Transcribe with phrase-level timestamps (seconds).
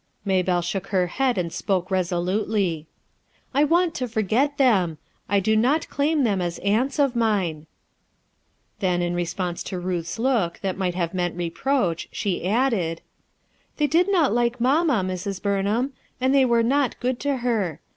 [0.25, 2.87] Maybellc shook her head and spoke resolutely.
[3.53, 4.97] u l want to forget them;
[5.29, 7.67] I do not claim them as aunts of mine/'
[8.79, 13.03] Then, in response to Ruth's look that might have meant reproach, die added:—
[13.77, 15.39] "They did not like mamma, Mrs.
[15.39, 17.79] Burnham, and they were not good to her.